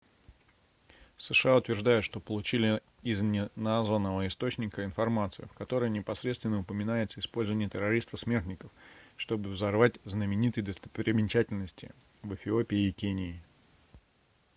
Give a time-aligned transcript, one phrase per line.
[1.15, 8.71] сша утверждают что получили из неназванного источника информацию в которой непосредственно упоминается использование террористов-смертников
[9.15, 11.91] чтобы взорвать знаменитые достопримечательности
[12.23, 13.43] в эфиопии и кении